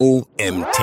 [0.00, 0.78] OMT.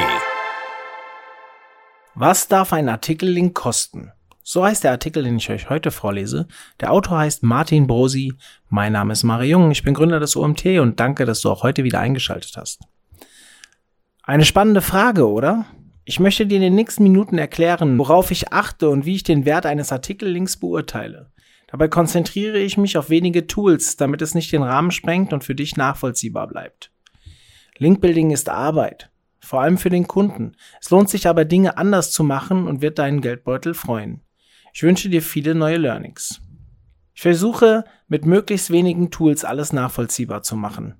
[2.15, 4.11] Was darf ein Artikellink kosten?
[4.43, 6.49] So heißt der Artikel, den ich euch heute vorlese.
[6.81, 8.33] Der Autor heißt Martin Brosi.
[8.67, 9.71] Mein Name ist Mario Jung.
[9.71, 12.81] Ich bin Gründer des OMT und danke, dass du auch heute wieder eingeschaltet hast.
[14.21, 15.65] Eine spannende Frage, oder?
[16.03, 19.45] Ich möchte dir in den nächsten Minuten erklären, worauf ich achte und wie ich den
[19.45, 21.31] Wert eines Artikellinks beurteile.
[21.67, 25.55] Dabei konzentriere ich mich auf wenige Tools, damit es nicht den Rahmen sprengt und für
[25.55, 26.91] dich nachvollziehbar bleibt.
[27.77, 30.53] Linkbuilding ist Arbeit, vor allem für den Kunden.
[30.81, 34.21] Es lohnt sich aber Dinge anders zu machen und wird deinen Geldbeutel freuen.
[34.73, 36.41] Ich wünsche dir viele neue Learnings.
[37.13, 40.95] Ich versuche mit möglichst wenigen Tools alles nachvollziehbar zu machen.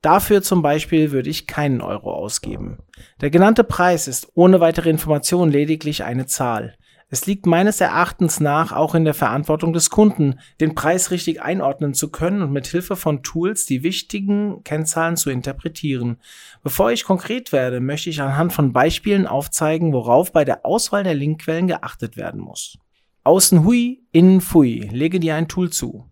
[0.00, 2.78] Dafür zum Beispiel würde ich keinen Euro ausgeben.
[3.20, 6.76] Der genannte Preis ist ohne weitere Information lediglich eine Zahl.
[7.10, 11.94] Es liegt meines Erachtens nach auch in der Verantwortung des Kunden, den Preis richtig einordnen
[11.94, 16.18] zu können und mit Hilfe von Tools die wichtigen Kennzahlen zu interpretieren.
[16.62, 21.14] Bevor ich konkret werde, möchte ich anhand von Beispielen aufzeigen, worauf bei der Auswahl der
[21.14, 22.76] Linkquellen geachtet werden muss.
[23.24, 26.10] Außen hui, innen fui, lege dir ein Tool zu.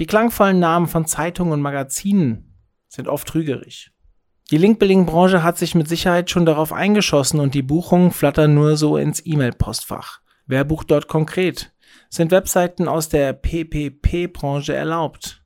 [0.00, 2.56] Die klangvollen Namen von Zeitungen und Magazinen
[2.88, 3.92] sind oft trügerisch.
[4.50, 8.96] Die Linkbuilding-Branche hat sich mit Sicherheit schon darauf eingeschossen und die Buchungen flattern nur so
[8.96, 10.21] ins E-Mail-Postfach.
[10.52, 11.72] Wer bucht dort konkret?
[12.10, 15.42] Sind Webseiten aus der PPP-Branche erlaubt?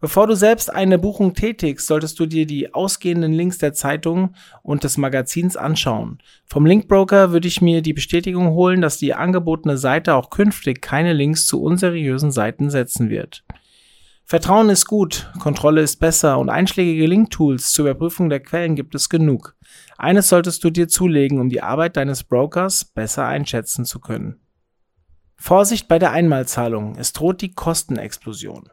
[0.00, 4.84] Bevor du selbst eine Buchung tätigst, solltest du dir die ausgehenden Links der Zeitung und
[4.84, 6.16] des Magazins anschauen.
[6.46, 11.12] Vom Linkbroker würde ich mir die Bestätigung holen, dass die angebotene Seite auch künftig keine
[11.12, 13.44] Links zu unseriösen Seiten setzen wird.
[14.24, 19.10] Vertrauen ist gut, Kontrolle ist besser und einschlägige Link-Tools zur Überprüfung der Quellen gibt es
[19.10, 19.57] genug.
[19.96, 24.40] Eines solltest du dir zulegen, um die Arbeit deines Brokers besser einschätzen zu können.
[25.36, 28.70] Vorsicht bei der Einmalzahlung, es droht die Kostenexplosion.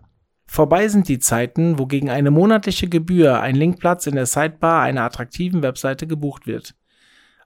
[0.48, 5.04] Vorbei sind die Zeiten, wo gegen eine monatliche Gebühr ein Linkplatz in der Sidebar einer
[5.04, 6.76] attraktiven Webseite gebucht wird.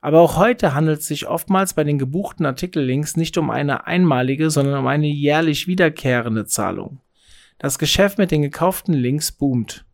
[0.02, 4.50] Aber auch heute handelt es sich oftmals bei den gebuchten Artikellinks nicht um eine einmalige,
[4.50, 7.02] sondern um eine jährlich wiederkehrende Zahlung.
[7.58, 9.86] Das Geschäft mit den gekauften Links boomt.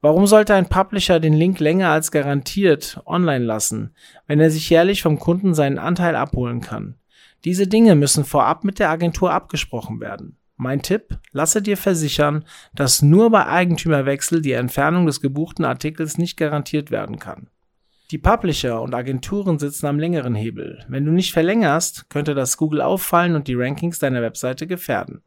[0.00, 3.94] Warum sollte ein Publisher den Link länger als garantiert online lassen,
[4.28, 6.94] wenn er sich jährlich vom Kunden seinen Anteil abholen kann?
[7.44, 10.36] Diese Dinge müssen vorab mit der Agentur abgesprochen werden.
[10.56, 12.44] Mein Tipp, lasse dir versichern,
[12.74, 17.48] dass nur bei Eigentümerwechsel die Entfernung des gebuchten Artikels nicht garantiert werden kann.
[18.10, 20.84] Die Publisher und Agenturen sitzen am längeren Hebel.
[20.88, 25.22] Wenn du nicht verlängerst, könnte das Google auffallen und die Rankings deiner Webseite gefährden.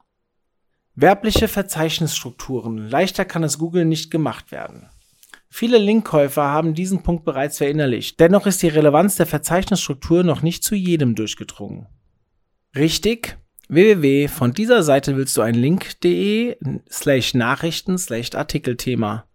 [1.02, 2.78] Werbliche Verzeichnisstrukturen.
[2.78, 4.88] Leichter kann es Google nicht gemacht werden.
[5.50, 8.20] Viele Linkkäufer haben diesen Punkt bereits verinnerlicht.
[8.20, 11.88] Dennoch ist die Relevanz der Verzeichnisstruktur noch nicht zu jedem durchgedrungen.
[12.76, 13.38] Richtig?
[13.68, 14.28] www.
[14.28, 16.58] Von dieser Seite willst du ein link.de
[16.92, 19.26] slash Nachrichten slash Artikelthema.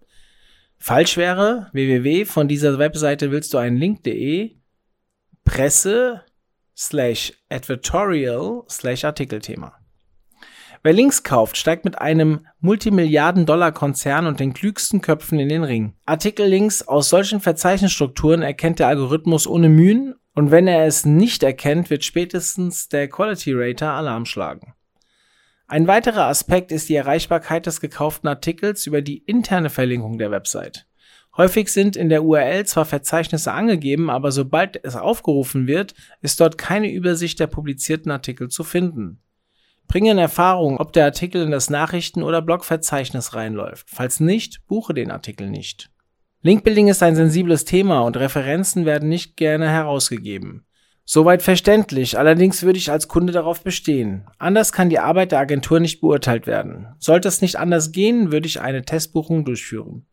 [0.79, 2.27] Falsch wäre www.
[2.27, 4.57] Von dieser Webseite willst du ein link.de
[5.45, 6.23] Presse
[6.77, 9.76] slash Advertorial slash Artikelthema.
[10.87, 15.97] Wer Links kauft, steigt mit einem Multimilliarden-Dollar-Konzern und den klügsten Köpfen in den Ring.
[16.07, 21.91] Artikellinks aus solchen Verzeichnisstrukturen erkennt der Algorithmus ohne Mühen und wenn er es nicht erkennt,
[21.91, 24.75] wird spätestens der Quality Rater Alarm schlagen.
[25.67, 30.87] Ein weiterer Aspekt ist die Erreichbarkeit des gekauften Artikels über die interne Verlinkung der Website.
[31.37, 36.59] Häufig sind in der URL zwar Verzeichnisse angegeben, aber sobald es aufgerufen wird, ist dort
[36.59, 39.21] keine Übersicht der publizierten Artikel zu finden.
[39.89, 43.89] Bringe in Erfahrung, ob der Artikel in das Nachrichten- oder Blogverzeichnis reinläuft.
[43.89, 45.91] Falls nicht, buche den Artikel nicht.
[46.43, 50.65] Linkbuilding ist ein sensibles Thema und Referenzen werden nicht gerne herausgegeben.
[51.05, 54.27] Soweit verständlich, allerdings würde ich als Kunde darauf bestehen.
[54.39, 56.89] Anders kann die Arbeit der Agentur nicht beurteilt werden.
[56.99, 60.07] Sollte es nicht anders gehen, würde ich eine Testbuchung durchführen.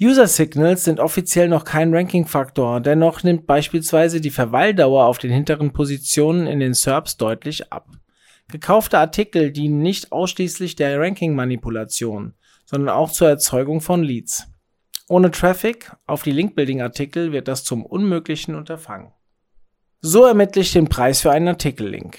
[0.00, 5.72] User Signals sind offiziell noch kein Ranking-Faktor, dennoch nimmt beispielsweise die Verweildauer auf den hinteren
[5.72, 7.86] Positionen in den SERPs deutlich ab.
[8.50, 12.34] Gekaufte Artikel dienen nicht ausschließlich der Ranking-Manipulation,
[12.64, 14.46] sondern auch zur Erzeugung von Leads.
[15.08, 19.12] Ohne Traffic auf die Link-Building-Artikel wird das zum unmöglichen Unterfangen.
[20.00, 22.18] So ermittle ich den Preis für einen Artikellink.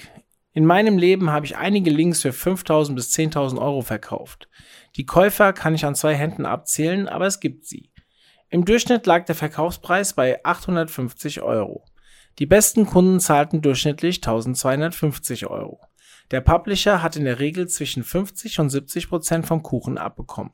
[0.52, 4.48] In meinem Leben habe ich einige Links für 5.000 bis 10.000 Euro verkauft.
[4.96, 7.90] Die Käufer kann ich an zwei Händen abzählen, aber es gibt sie.
[8.50, 11.86] Im Durchschnitt lag der Verkaufspreis bei 850 Euro.
[12.38, 15.80] Die besten Kunden zahlten durchschnittlich 1250 Euro.
[16.30, 20.52] Der Publisher hat in der Regel zwischen 50 und 70 Prozent vom Kuchen abbekommen.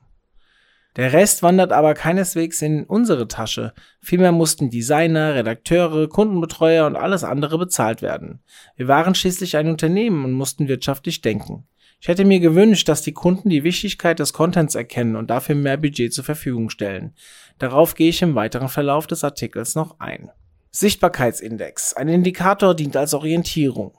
[0.97, 3.73] Der Rest wandert aber keineswegs in unsere Tasche.
[4.01, 8.41] Vielmehr mussten Designer, Redakteure, Kundenbetreuer und alles andere bezahlt werden.
[8.77, 11.69] Wir waren schließlich ein Unternehmen und mussten wirtschaftlich denken.
[12.01, 15.77] Ich hätte mir gewünscht, dass die Kunden die Wichtigkeit des Contents erkennen und dafür mehr
[15.77, 17.15] Budget zur Verfügung stellen.
[17.59, 20.31] Darauf gehe ich im weiteren Verlauf des Artikels noch ein.
[20.71, 21.95] Sichtbarkeitsindex.
[21.95, 23.97] Ein Indikator dient als Orientierung.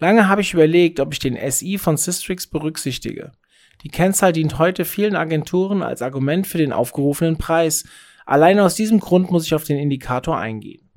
[0.00, 3.32] Lange habe ich überlegt, ob ich den SI von Systrix berücksichtige.
[3.82, 7.84] Die Kennzahl dient heute vielen Agenturen als Argument für den aufgerufenen Preis.
[8.24, 10.90] Alleine aus diesem Grund muss ich auf den Indikator eingehen.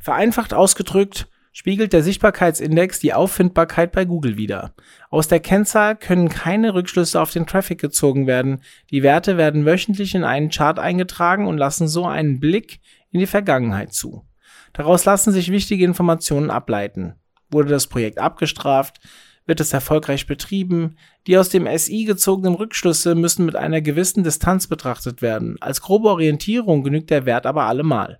[0.00, 4.74] Vereinfacht ausgedrückt, spiegelt der Sichtbarkeitsindex die Auffindbarkeit bei Google wider.
[5.08, 8.62] Aus der Kennzahl können keine Rückschlüsse auf den Traffic gezogen werden.
[8.90, 12.80] Die Werte werden wöchentlich in einen Chart eingetragen und lassen so einen Blick
[13.10, 14.24] in die Vergangenheit zu.
[14.72, 17.14] Daraus lassen sich wichtige Informationen ableiten.
[17.50, 18.98] Wurde das Projekt abgestraft?
[19.46, 20.96] Wird es erfolgreich betrieben?
[21.26, 25.56] Die aus dem SI gezogenen Rückschlüsse müssen mit einer gewissen Distanz betrachtet werden.
[25.60, 28.18] Als grobe Orientierung genügt der Wert aber allemal.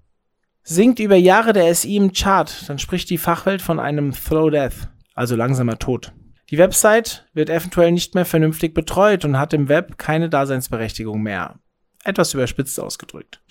[0.63, 4.89] Sinkt über Jahre der SI im Chart, dann spricht die Fachwelt von einem Slow Death,
[5.15, 6.13] also langsamer Tod.
[6.51, 11.59] Die Website wird eventuell nicht mehr vernünftig betreut und hat im Web keine Daseinsberechtigung mehr.
[12.05, 13.43] Etwas überspitzt ausgedrückt.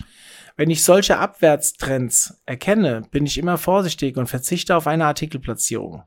[0.58, 6.02] Wenn ich solche Abwärtstrends erkenne, bin ich immer vorsichtig und verzichte auf eine Artikelplatzierung.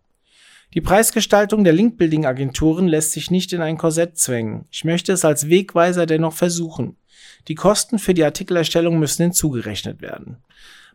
[0.73, 4.65] Die Preisgestaltung der Linkbuilding-Agenturen lässt sich nicht in ein Korsett zwängen.
[4.69, 6.97] Ich möchte es als Wegweiser dennoch versuchen.
[7.47, 10.43] Die Kosten für die Artikelerstellung müssen hinzugerechnet werden.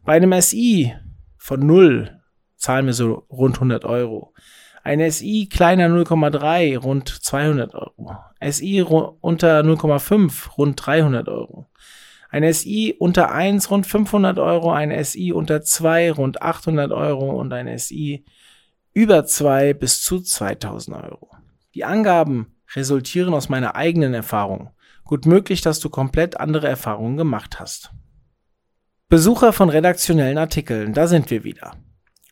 [0.05, 0.95] Bei einem SI
[1.39, 2.21] von 0
[2.59, 4.35] zahlen wir so rund 100 Euro.
[4.83, 8.19] Ein SI kleiner 0,3 rund 200 Euro.
[8.43, 11.71] SI unter 0,5 rund 300 Euro.
[12.31, 17.53] Ein SI unter 1 rund 500 Euro, ein SI unter 2 rund 800 Euro und
[17.53, 18.25] ein SI
[18.93, 21.31] über 2 bis zu 2000 Euro.
[21.75, 24.71] Die Angaben resultieren aus meiner eigenen Erfahrung.
[25.05, 27.91] Gut möglich, dass du komplett andere Erfahrungen gemacht hast.
[29.09, 31.77] Besucher von redaktionellen Artikeln, da sind wir wieder.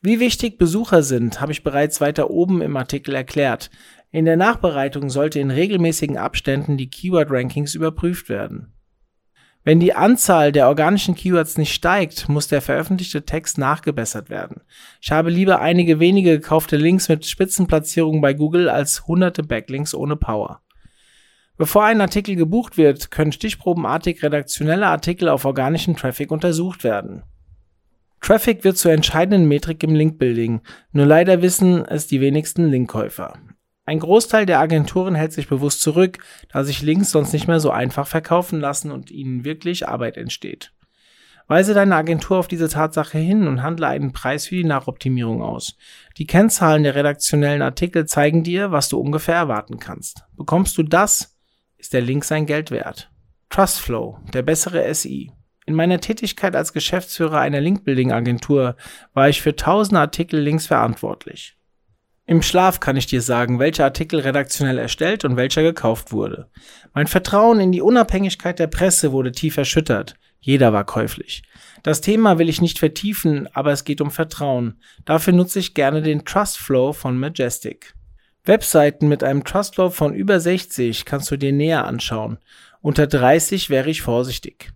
[0.02, 3.70] Wie wichtig Besucher sind, habe ich bereits weiter oben im Artikel erklärt.
[4.10, 8.73] In der Nachbereitung sollte in regelmäßigen Abständen die Keyword-Rankings überprüft werden.
[9.66, 14.60] Wenn die Anzahl der organischen Keywords nicht steigt, muss der veröffentlichte Text nachgebessert werden.
[15.00, 20.16] Ich habe lieber einige wenige gekaufte Links mit Spitzenplatzierungen bei Google als hunderte Backlinks ohne
[20.16, 20.60] Power.
[21.56, 27.22] Bevor ein Artikel gebucht wird, können stichprobenartig redaktionelle Artikel auf organischen Traffic untersucht werden.
[28.20, 30.60] Traffic wird zur entscheidenden Metrik im Linkbuilding,
[30.92, 33.38] nur leider wissen es die wenigsten Linkkäufer.
[33.86, 36.18] Ein Großteil der Agenturen hält sich bewusst zurück,
[36.50, 40.72] da sich Links sonst nicht mehr so einfach verkaufen lassen und ihnen wirklich Arbeit entsteht.
[41.46, 45.76] Weise deine Agentur auf diese Tatsache hin und handle einen Preis für die Nachoptimierung aus.
[46.16, 50.24] Die Kennzahlen der redaktionellen Artikel zeigen dir, was du ungefähr erwarten kannst.
[50.36, 51.36] Bekommst du das,
[51.76, 53.10] ist der Link sein Geld wert.
[53.50, 55.32] Trustflow, der bessere SI.
[55.66, 58.76] In meiner Tätigkeit als Geschäftsführer einer Linkbuilding-Agentur
[59.12, 61.58] war ich für tausende Artikel-Links verantwortlich.
[62.26, 66.48] Im Schlaf kann ich dir sagen, welcher Artikel redaktionell erstellt und welcher gekauft wurde.
[66.94, 70.14] Mein Vertrauen in die Unabhängigkeit der Presse wurde tief erschüttert.
[70.40, 71.42] Jeder war käuflich.
[71.82, 74.80] Das Thema will ich nicht vertiefen, aber es geht um Vertrauen.
[75.04, 77.94] Dafür nutze ich gerne den Trustflow von Majestic.
[78.44, 82.38] Webseiten mit einem Trustflow von über 60 kannst du dir näher anschauen.
[82.80, 84.72] Unter 30 wäre ich vorsichtig.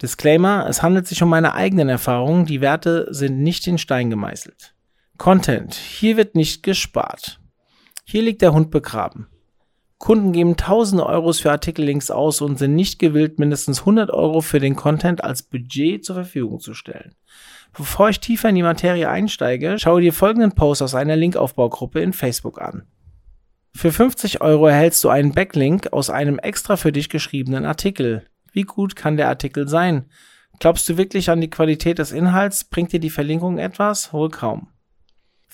[0.00, 4.74] Disclaimer, es handelt sich um meine eigenen Erfahrungen, die Werte sind nicht in Stein gemeißelt.
[5.18, 7.40] Content, hier wird nicht gespart.
[8.04, 9.28] Hier liegt der Hund begraben.
[10.02, 14.58] Kunden geben tausende Euros für Artikellinks aus und sind nicht gewillt, mindestens 100 Euro für
[14.58, 17.14] den Content als Budget zur Verfügung zu stellen.
[17.72, 22.12] Bevor ich tiefer in die Materie einsteige, schaue dir folgenden Post aus einer Linkaufbaugruppe in
[22.12, 22.82] Facebook an.
[23.74, 28.26] Für 50 Euro erhältst du einen Backlink aus einem extra für dich geschriebenen Artikel.
[28.52, 30.06] Wie gut kann der Artikel sein?
[30.58, 32.64] Glaubst du wirklich an die Qualität des Inhalts?
[32.64, 34.12] Bringt dir die Verlinkung etwas?
[34.12, 34.71] Wohl kaum.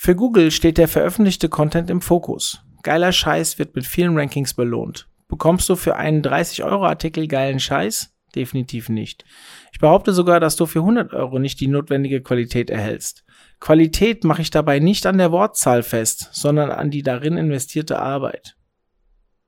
[0.00, 2.62] Für Google steht der veröffentlichte Content im Fokus.
[2.84, 5.08] Geiler Scheiß wird mit vielen Rankings belohnt.
[5.26, 8.14] Bekommst du für einen 30 Euro Artikel geilen Scheiß?
[8.32, 9.24] Definitiv nicht.
[9.72, 13.24] Ich behaupte sogar, dass du für 100 Euro nicht die notwendige Qualität erhältst.
[13.58, 18.54] Qualität mache ich dabei nicht an der Wortzahl fest, sondern an die darin investierte Arbeit.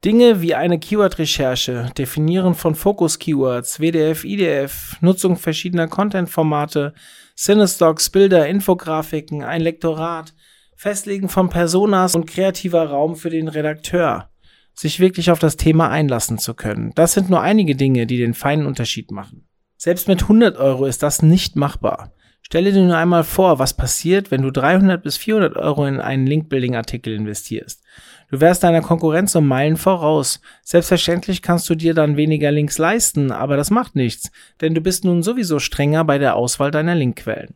[0.05, 6.95] Dinge wie eine Keyword-Recherche, Definieren von Fokus-Keywords, WDF, IDF, Nutzung verschiedener Content-Formate,
[7.37, 10.35] Cinestocks, Bilder, Infografiken, ein Lektorat,
[10.81, 14.31] Festlegen von Personas und kreativer Raum für den Redakteur,
[14.73, 16.93] sich wirklich auf das Thema einlassen zu können.
[16.95, 19.47] Das sind nur einige Dinge, die den feinen Unterschied machen.
[19.77, 22.15] Selbst mit 100 Euro ist das nicht machbar.
[22.41, 26.27] Stelle dir nur einmal vor, was passiert, wenn du 300 bis 400 Euro in einen
[26.27, 27.85] Link-Building-Artikel investierst.
[28.31, 30.41] Du wärst deiner Konkurrenz um Meilen voraus.
[30.63, 34.31] Selbstverständlich kannst du dir dann weniger Links leisten, aber das macht nichts,
[34.63, 37.53] denn du bist nun sowieso strenger bei der Auswahl deiner Linkquellen.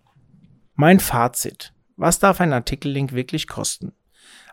[0.74, 1.73] Mein Fazit.
[1.96, 3.92] Was darf ein Artikellink wirklich kosten?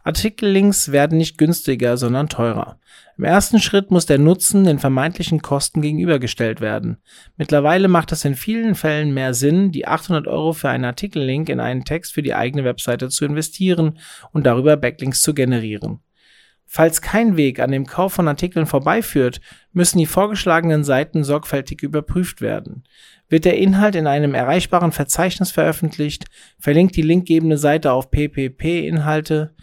[0.03, 2.79] Artikellinks werden nicht günstiger, sondern teurer.
[3.17, 6.97] Im ersten Schritt muss der Nutzen den vermeintlichen Kosten gegenübergestellt werden.
[7.37, 11.59] Mittlerweile macht es in vielen Fällen mehr Sinn, die 800 Euro für einen Artikellink in
[11.59, 13.99] einen Text für die eigene Webseite zu investieren
[14.31, 15.99] und darüber Backlinks zu generieren.
[16.73, 19.41] Falls kein Weg an dem Kauf von Artikeln vorbeiführt,
[19.73, 22.85] müssen die vorgeschlagenen Seiten sorgfältig überprüft werden.
[23.27, 26.27] Wird der Inhalt in einem erreichbaren Verzeichnis veröffentlicht,
[26.59, 29.53] verlinkt die linkgebende Seite auf PPP-Inhalte,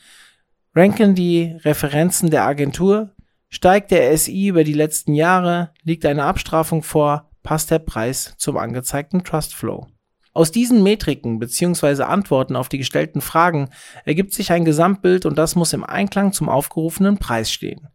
[0.74, 3.14] ranken die Referenzen der Agentur,
[3.48, 8.58] steigt der SI über die letzten Jahre, liegt eine Abstrafung vor, passt der Preis zum
[8.58, 9.86] angezeigten Trustflow.
[10.32, 12.02] Aus diesen Metriken bzw.
[12.02, 13.70] Antworten auf die gestellten Fragen
[14.04, 17.88] ergibt sich ein Gesamtbild und das muss im Einklang zum aufgerufenen Preis stehen.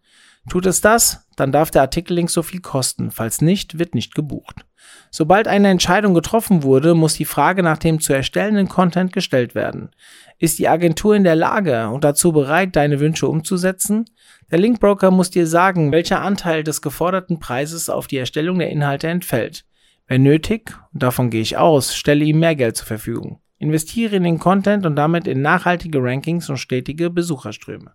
[0.50, 4.66] Tut es das, dann darf der Artikellink so viel kosten, falls nicht, wird nicht gebucht.
[5.10, 9.92] Sobald eine Entscheidung getroffen wurde, muss die Frage nach dem zu erstellenden Content gestellt werden.
[10.40, 14.06] Ist die Agentur in der Lage und dazu bereit, deine Wünsche umzusetzen?
[14.52, 19.08] Der Linkbroker muss dir sagen, welcher Anteil des geforderten Preises auf die Erstellung der Inhalte
[19.08, 19.64] entfällt.
[20.08, 23.40] Wenn nötig, und davon gehe ich aus, stelle ihm mehr Geld zur Verfügung.
[23.58, 27.94] Investiere in den Content und damit in nachhaltige Rankings und stetige Besucherströme.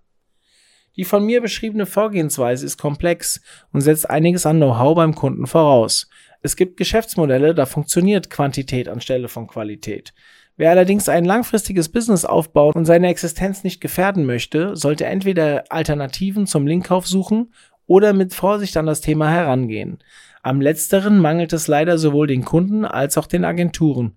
[0.96, 3.40] Die von mir beschriebene Vorgehensweise ist komplex
[3.72, 6.08] und setzt einiges an Know-how beim Kunden voraus.
[6.40, 10.12] Es gibt Geschäftsmodelle, da funktioniert Quantität anstelle von Qualität.
[10.56, 16.48] Wer allerdings ein langfristiges Business aufbaut und seine Existenz nicht gefährden möchte, sollte entweder Alternativen
[16.48, 17.52] zum Linkkauf suchen
[17.86, 19.98] oder mit Vorsicht an das Thema herangehen.
[20.42, 24.16] Am letzteren mangelt es leider sowohl den Kunden als auch den Agenturen.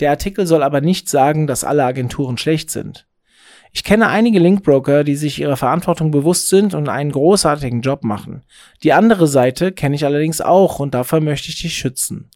[0.00, 3.06] Der Artikel soll aber nicht sagen, dass alle Agenturen schlecht sind.
[3.72, 8.44] Ich kenne einige Linkbroker, die sich ihrer Verantwortung bewusst sind und einen großartigen Job machen.
[8.84, 12.30] Die andere Seite kenne ich allerdings auch und dafür möchte ich dich schützen.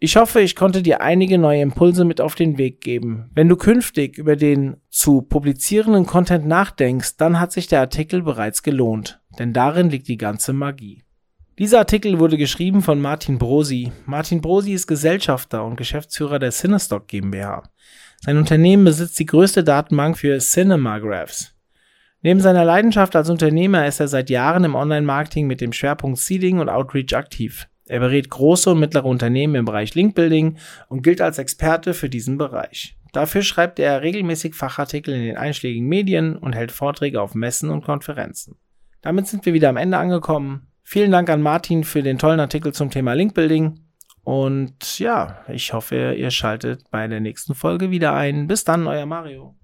[0.00, 3.30] Ich hoffe, ich konnte dir einige neue Impulse mit auf den Weg geben.
[3.34, 8.64] Wenn du künftig über den zu publizierenden Content nachdenkst, dann hat sich der Artikel bereits
[8.64, 11.03] gelohnt, denn darin liegt die ganze Magie.
[11.56, 13.92] Dieser Artikel wurde geschrieben von Martin Brosi.
[14.06, 17.62] Martin Brosi ist Gesellschafter und Geschäftsführer der Cinestock GmbH.
[18.20, 21.54] Sein Unternehmen besitzt die größte Datenbank für Cinemagraphs.
[22.22, 26.58] Neben seiner Leidenschaft als Unternehmer ist er seit Jahren im Online-Marketing mit dem Schwerpunkt Seeding
[26.58, 27.68] und Outreach aktiv.
[27.86, 30.56] Er berät große und mittlere Unternehmen im Bereich Linkbuilding
[30.88, 32.96] und gilt als Experte für diesen Bereich.
[33.12, 37.84] Dafür schreibt er regelmäßig Fachartikel in den einschlägigen Medien und hält Vorträge auf Messen und
[37.84, 38.56] Konferenzen.
[39.02, 40.66] Damit sind wir wieder am Ende angekommen.
[40.84, 43.80] Vielen Dank an Martin für den tollen Artikel zum Thema Linkbuilding.
[44.22, 48.46] Und ja, ich hoffe, ihr schaltet bei der nächsten Folge wieder ein.
[48.46, 49.56] Bis dann, euer Mario.